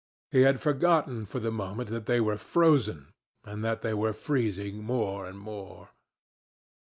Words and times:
He 0.31 0.41
had 0.41 0.59
forgotten 0.59 1.27
for 1.27 1.39
the 1.39 1.51
moment 1.51 1.89
that 1.91 2.07
they 2.07 2.19
were 2.19 2.35
frozen 2.35 3.13
and 3.45 3.63
that 3.63 3.83
they 3.83 3.93
were 3.93 4.13
freezing 4.13 4.83
more 4.83 5.27
and 5.27 5.37
more. 5.37 5.89